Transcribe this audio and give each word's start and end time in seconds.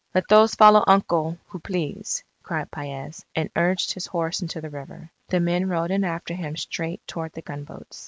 "Let 0.15 0.27
those 0.29 0.55
follow 0.55 0.83
Uncle, 0.87 1.37
who 1.49 1.59
please," 1.59 2.23
cried 2.41 2.71
Paez, 2.71 3.23
and 3.35 3.51
urged 3.55 3.93
his 3.93 4.07
horse 4.07 4.41
into 4.41 4.59
the 4.59 4.71
river. 4.71 5.11
The 5.29 5.39
men 5.39 5.69
rode 5.69 5.91
in 5.91 6.03
after 6.03 6.33
him 6.33 6.57
straight 6.57 7.05
toward 7.05 7.33
the 7.33 7.43
gunboats. 7.43 7.99